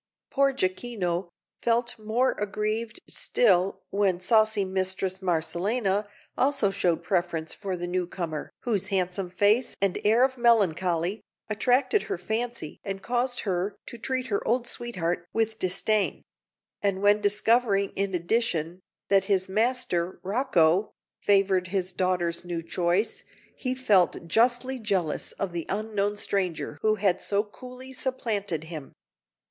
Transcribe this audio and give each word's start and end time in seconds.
Poor 0.31 0.51
Jacquino 0.51 1.29
felt 1.61 1.99
more 1.99 2.31
aggrieved 2.39 2.99
still 3.07 3.83
when 3.91 4.19
saucy 4.19 4.65
Mistress 4.65 5.19
Marcellina 5.21 6.07
also 6.35 6.71
showed 6.71 7.03
preference 7.03 7.53
for 7.53 7.77
the 7.77 7.85
newcomer 7.85 8.49
whose 8.61 8.87
handsome 8.87 9.29
face 9.29 9.75
and 9.79 9.99
air 10.03 10.25
of 10.25 10.39
melancholy 10.39 11.21
attracted 11.49 12.01
her 12.01 12.17
fancy 12.17 12.79
and 12.83 13.03
caused 13.03 13.41
her 13.41 13.75
to 13.85 13.99
treat 13.99 14.25
her 14.25 14.41
old 14.47 14.65
sweetheart 14.65 15.27
with 15.33 15.59
disdain; 15.59 16.23
and 16.81 17.03
when 17.03 17.21
discovering 17.21 17.91
in 17.91 18.15
addition 18.15 18.79
that 19.09 19.25
his 19.25 19.47
master, 19.47 20.19
Rocco, 20.23 20.89
favoured 21.19 21.67
his 21.67 21.93
daughter's 21.93 22.43
new 22.43 22.63
choice, 22.63 23.23
he 23.55 23.75
felt 23.75 24.25
justly 24.27 24.79
jealous 24.79 25.31
of 25.33 25.51
the 25.51 25.67
unknown 25.69 26.15
stranger 26.17 26.79
who 26.81 26.95
had 26.95 27.21
so 27.21 27.43
coolly 27.43 27.93
supplanted 27.93 28.63
him. 28.63 28.93